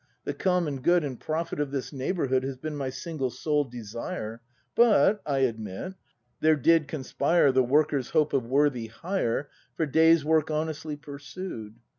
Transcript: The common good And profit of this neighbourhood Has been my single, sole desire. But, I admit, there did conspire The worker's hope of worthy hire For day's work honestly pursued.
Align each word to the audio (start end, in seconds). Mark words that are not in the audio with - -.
The 0.23 0.33
common 0.33 0.81
good 0.81 1.03
And 1.03 1.19
profit 1.19 1.59
of 1.59 1.69
this 1.69 1.93
neighbourhood 1.93 2.41
Has 2.43 2.57
been 2.57 2.75
my 2.75 2.89
single, 2.89 3.29
sole 3.29 3.65
desire. 3.65 4.41
But, 4.73 5.21
I 5.27 5.45
admit, 5.45 5.93
there 6.39 6.55
did 6.55 6.87
conspire 6.87 7.51
The 7.51 7.61
worker's 7.63 8.09
hope 8.09 8.33
of 8.33 8.47
worthy 8.47 8.87
hire 8.87 9.51
For 9.75 9.85
day's 9.85 10.25
work 10.25 10.49
honestly 10.49 10.95
pursued. 10.95 11.75